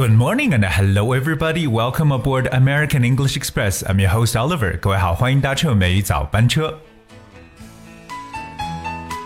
[0.00, 1.66] Good morning and hello everybody.
[1.66, 3.82] Welcome aboard American English Express.
[3.82, 4.78] I'm your host Oliver.
[4.78, 6.78] 各位好，欢迎搭乘美语早班车。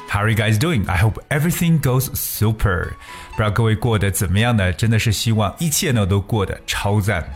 [0.09, 0.89] How are you guys doing?
[0.91, 2.95] I hope everything goes super.
[3.31, 4.73] 不知道各位过得怎么样呢？
[4.73, 7.29] 真的是希望一切呢都过得超赞。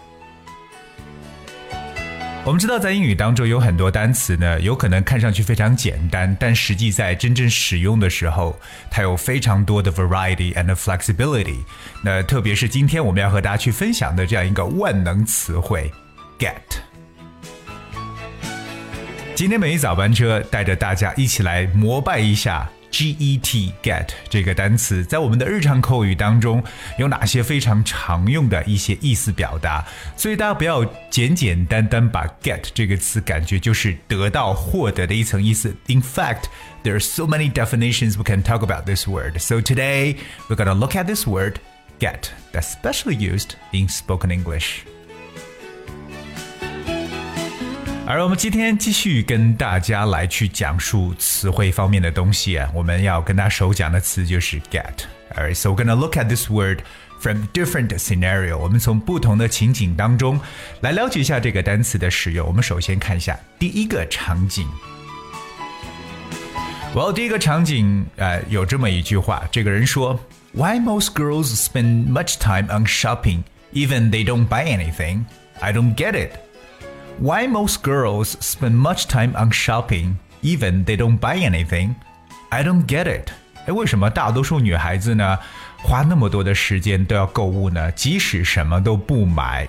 [2.50, 8.60] 我们知道，在英语当中有很多单词呢，有可能看上去非常简单，但实际在真正使用的时候，
[8.90, 11.60] 它有非常多的 variety and flexibility。
[12.04, 15.92] 那特别是今天我们要和大家去分享的这样一个万能词汇
[16.40, 16.56] get。
[19.36, 22.68] 今天每一早班车带着大家一起来膜拜一下。
[22.91, 26.63] get get 这个单词在我们的日常口语当中
[26.97, 29.85] 有哪些非常常用的一些意思表达？
[30.17, 35.75] 所以大家不要简简单单把 get 这个词感觉就是得到、获得的一层意思。
[35.87, 36.45] In fact,
[36.85, 39.41] there are so many definitions we can talk about this word.
[39.41, 40.19] So today
[40.49, 41.55] we're gonna look at this word
[41.99, 44.85] get that's specially used in spoken English.
[48.09, 56.81] 而我们今天继续跟大家来去讲述词汇方面的东西啊，我们要跟大家首讲的词就是 get。Alright, so we're gonna look at this word
[57.19, 58.59] from different scenario。
[58.59, 60.39] 我们从不同的情景当中
[60.81, 62.47] 来了解一下这个单词的使用。
[62.47, 64.69] 我们首先看一下第一个场景。
[66.95, 70.21] Well，第一个场景，呃，有这么一句话，这个人说：“
[70.53, 75.25] Why most girls spend much time on shopping, even they don't buy anything?
[75.59, 76.31] I don't get it.”
[77.21, 81.95] Why most girls spend much time on shopping, even they don't buy anything?
[82.51, 83.31] I don't get it.
[83.67, 85.39] 哎，为什么大多数女孩子呢，
[85.83, 87.91] 花那么多的时间都要购物呢？
[87.93, 89.69] 即使什么都不买，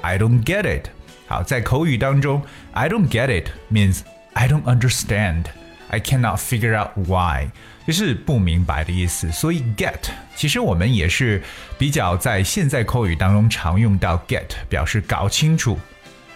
[0.00, 0.88] I don't get it。
[1.26, 4.00] 好，在口语当中，I don't get it means
[4.32, 5.44] I don't understand.
[5.88, 7.50] I cannot figure out why，
[7.86, 9.30] 就是不明白的意思。
[9.30, 11.42] 所以 get 其实我们也是
[11.78, 15.78] 比较在现在口语当中常用到 get，表示搞清楚。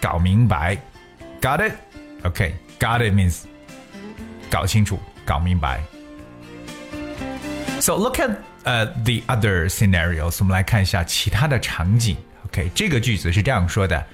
[0.03, 0.77] 搞明白，
[1.41, 3.43] got it？OK，got it means
[4.49, 5.81] 搞清楚、搞明白。
[7.79, 12.17] So look at uh the other scenarios，我们来看一下其他的场景。
[12.45, 14.05] OK，这个句子是这样说的：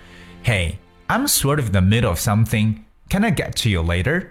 [0.43, 0.75] Hey,
[1.07, 2.75] I'm sort of in the middle of something.
[3.09, 4.27] Can I get to you later?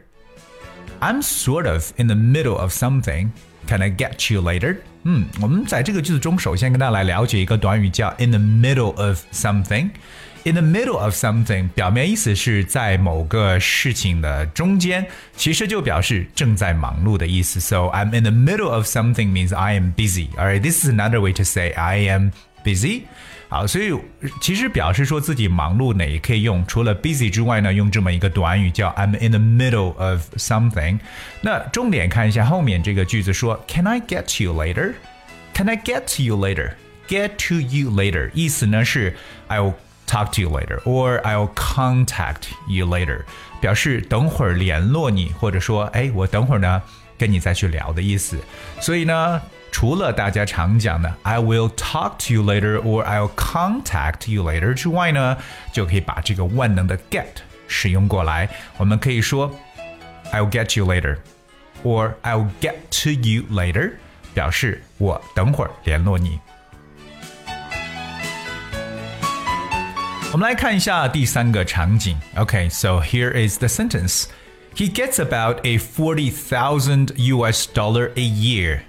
[1.00, 3.30] I'm sort of in the middle of something.
[3.66, 4.76] Can I get you later?
[5.04, 9.90] 嗯，我们在这个句子中，首先跟大家来了解一个短语叫 in the middle of something。
[10.48, 15.06] In the middle of something，表面意思是在某个事情的中间，
[15.36, 17.58] 其实就表示正在忙碌的意思。
[17.60, 20.28] So I'm in the middle of something means I am busy.
[20.36, 23.04] Alright, this is another way to say I am busy.
[23.48, 23.94] 好，所以
[24.40, 30.98] 其实表示说自己忙碌呢，也可以用除了 busy 之外呢，用这么一个短语叫 I'm in the middle of something。
[31.40, 34.94] 那重点看一下后面这个句子说 Can I get to you later?
[35.54, 36.72] Can I get to you later?
[37.06, 39.14] Get to you later，意思呢是
[39.48, 39.74] I'll
[40.08, 43.22] talk to you later or I'll contact you later，
[43.60, 46.82] 表示等会儿联络你，或者说哎，我等会儿呢
[47.18, 48.38] 跟你再去聊的意思。
[48.80, 49.40] 所以呢，
[49.72, 55.36] 除了大家常讲的 I will talk to you later or I'll contact you later 之外呢，
[55.72, 57.24] 就可以把这个万能的 get
[57.66, 58.48] 使用过来。
[58.76, 59.50] 我们可以说
[60.32, 61.16] I'll get you later
[61.82, 63.92] or I'll get to you later，
[64.32, 66.38] 表示我等会儿联络你。
[70.32, 72.18] 我们来看一下第三个场景。
[72.34, 74.24] Okay, so here is the sentence.
[74.74, 77.68] He gets about a forty thousand U.S.
[77.72, 78.80] dollar a year.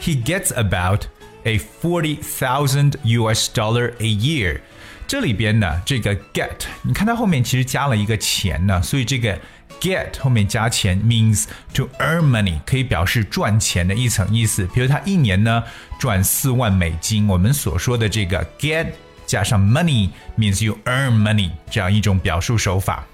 [0.00, 1.08] He gets about
[1.44, 3.48] a forty thousand U.S.
[3.52, 4.60] dollar a year.
[5.08, 9.36] 这里边呢，这个 get，你看它后面其实加了一个钱呢，所以这个
[9.80, 14.64] get 后面加钱 means to earn money，可以表示赚钱的一层意思。
[14.72, 15.64] 比如他一年呢
[15.98, 18.92] 赚四万美金，我们所说的这个 get。
[19.30, 23.04] 加上 money means you earn money 这样一种表述手法。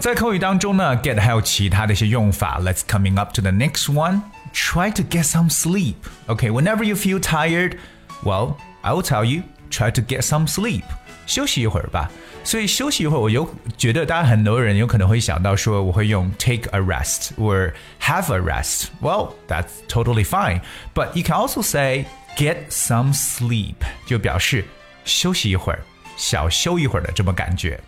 [0.00, 2.58] 在口语当中呢，get 还有其他的一些用法。
[2.60, 4.22] Let's coming up to the next one.
[4.52, 5.94] Try to get some sleep.
[6.26, 7.76] Okay, whenever you feel tired,
[8.24, 10.82] well, I will tell you, try to get some sleep.
[11.26, 12.10] 休息一会儿吧。
[12.44, 18.86] 所以休息一会儿，我有觉得大家很多人有可能会想到说，我会用 take a rest or have a rest.
[19.00, 20.62] Well, that's totally fine.
[20.94, 22.06] But you can also say
[22.36, 23.74] get some sleep，
[24.06, 24.64] 就表示
[25.04, 25.80] 休息一会儿，
[26.16, 27.78] 小休一会儿的这么感觉。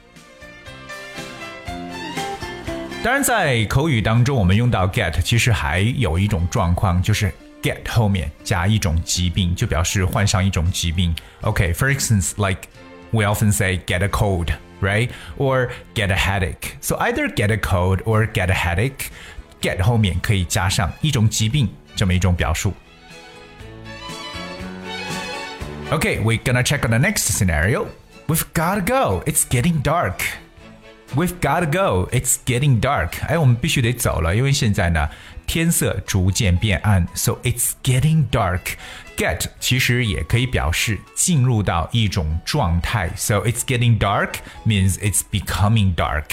[3.03, 11.13] 当然，在口语当中，我们用到 get，其实还有一种状况，就是 get 后面加一种疾病，就表示患上一种疾病。
[11.41, 12.69] OK，for instance，like
[13.13, 15.11] we often say get a cold。right?
[15.39, 16.77] Or get a headache.
[16.81, 19.11] So either get a cold or get a headache.
[19.63, 22.75] Get 后面可以加上一种疾病这么一种表述。
[25.91, 27.87] Okay, we're gonna check on the next scenario.
[28.27, 29.23] We've gotta go.
[29.25, 30.23] It's getting dark.
[31.15, 32.09] We've gotta go.
[32.11, 33.23] It's getting dark.
[33.27, 35.11] 哎，我们必须得走了，因为现在呢，
[35.47, 37.07] 天色逐渐变暗。
[37.15, 38.77] So it's getting dark.
[39.19, 43.11] Get 其实也可以表示进入到一种状态。
[43.15, 46.31] So it's getting dark means it's becoming dark.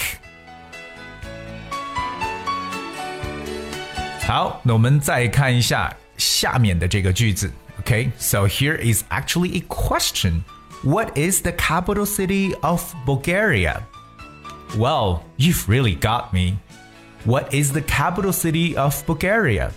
[4.26, 7.52] 好，那我们再看一下下面的这个句子。
[7.84, 10.42] Okay, so here is actually a question.
[10.82, 13.82] What is the capital city of Bulgaria?
[14.76, 16.58] Well, you've really got me.
[17.24, 19.70] What is the capital city of Bulgaria?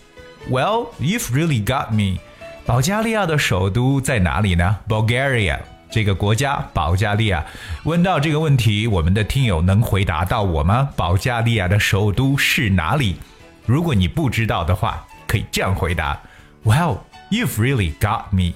[0.50, 2.19] Well, you've really got me.
[2.65, 4.77] 保加利亚的首都在哪里呢？
[4.88, 5.59] Bulgaria
[5.91, 7.45] 这个国家，保加利亚。
[7.83, 10.89] 问到这个问题，我们的听友能回答到我吗？
[10.95, 13.18] 保加利亚的首都是哪里？
[13.65, 16.19] 如果你不知道的话，可以这样回答：
[16.63, 17.00] Well,
[17.30, 18.53] you've really got me.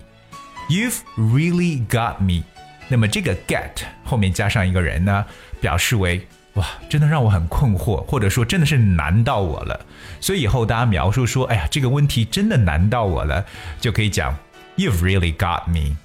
[0.69, 2.43] You've really got me.
[2.91, 3.71] 那么这个 get
[4.03, 5.25] 后面加上一个人呢，
[5.59, 9.79] 表示为哇，真的让我很困惑，或者说真的是难到我了。
[10.19, 13.45] 所以以后大家描述说，哎呀，这个问题真的难到我了，
[13.79, 14.37] 就可以讲
[14.77, 15.97] You've really got me。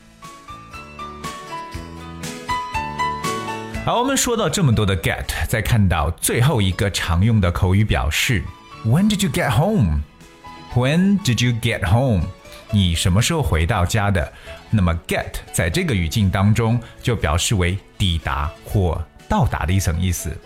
[3.84, 8.42] 好，我们说到这么多的 get，再看到最后一个常用的口语表示，
[8.84, 12.22] When did you get home？When did you get home？
[12.71, 14.31] 你什么时候回到家的？
[14.69, 20.37] 那么 get 在这个语境当中就表示为抵达或到达的一层意思。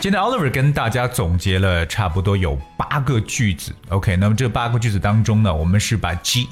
[0.00, 6.46] 今天 Oliver 跟大家总结了差不多有八个句子，OK，那么这八个句子当中呢，我们是把 get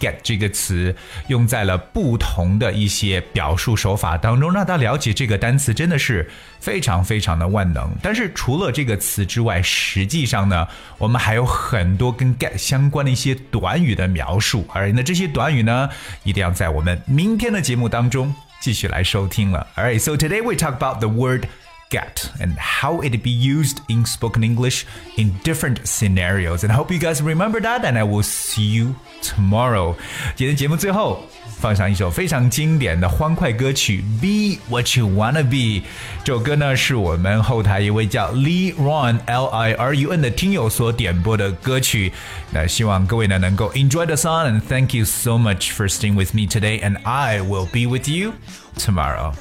[0.00, 0.92] get 这个词
[1.28, 6.28] 用在了不同的一些表述手法当中，让大家了解这个单词真的是
[6.58, 7.88] 非常非常的万能。
[8.02, 10.66] 但是除了这个词之外，实际上呢，
[10.98, 15.88] 我们还有很多跟 get 相关的一些短语的描述，而那这些短语呢，
[16.24, 19.64] 一定要在我们明天的节目当中继续来收听了。
[19.76, 21.44] All right, so today we talk about the word.
[21.89, 24.85] get and how it be used in spoken English
[25.17, 26.63] in different scenarios.
[26.63, 27.85] And I hope you guys remember that.
[27.85, 29.95] And I will see you tomorrow.
[30.35, 31.23] 今天节目最后
[31.57, 35.81] 放上一首非常经典的欢快歌曲《Be What You Wanna Be》。
[36.23, 42.11] 这首歌呢是我们后台一位叫 Lee Ron L I R U N 的听友所点播的歌曲。
[42.51, 46.81] 那希望各位呢能够 enjoy the song and thank you so much for staying with me today.
[46.81, 48.33] And I will be with you
[48.77, 49.33] tomorrow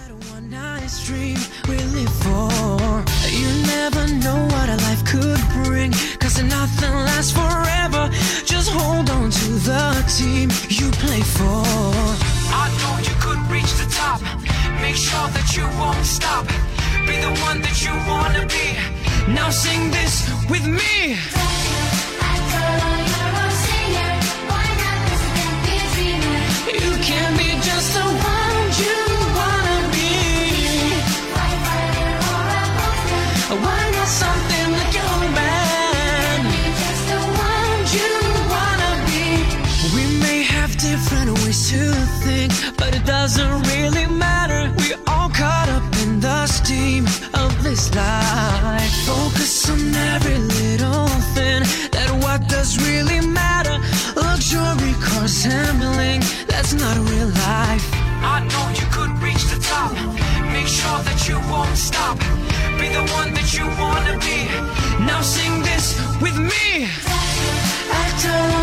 [0.89, 1.37] nice dream
[1.67, 2.49] we live for.
[3.29, 8.09] You never know what a life could bring, cause nothing lasts forever.
[8.45, 9.83] Just hold on to the
[10.17, 11.63] team you play for.
[12.63, 14.21] I know you could reach the top.
[14.81, 16.45] Make sure that you won't stop.
[17.05, 18.67] Be the one that you wanna be.
[19.31, 21.58] Now sing this with me.
[43.29, 44.73] Doesn't really matter.
[44.77, 47.05] We're all caught up in the steam
[47.35, 48.91] of this life.
[49.05, 51.61] Focus on every little thing.
[51.91, 53.77] That what does really matter?
[54.15, 56.21] Luxury cars and bling.
[56.47, 57.85] That's not real life.
[58.33, 59.93] I know you could reach the top.
[60.51, 62.17] Make sure that you won't stop
[62.79, 64.39] be the one that you wanna be.
[65.05, 65.85] Now sing this
[66.19, 66.87] with me.
[68.01, 68.58] After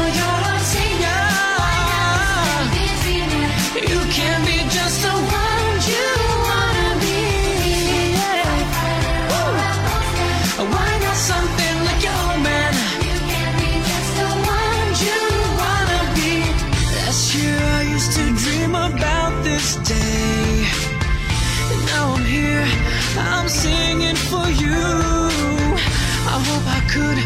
[26.49, 27.19] hope I could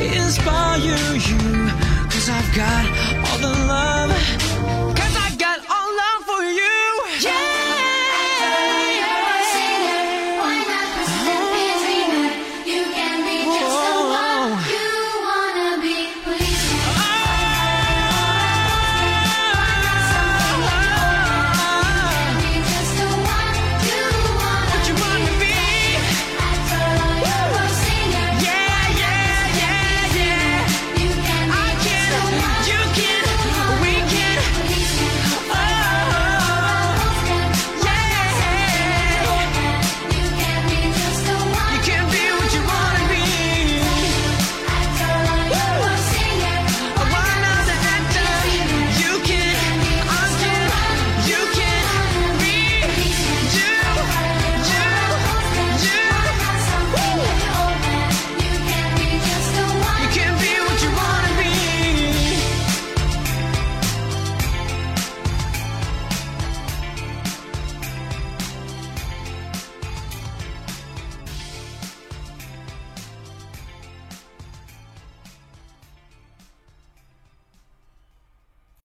[0.00, 1.70] inspire you,
[2.12, 2.84] cause I've got
[3.26, 4.89] all the love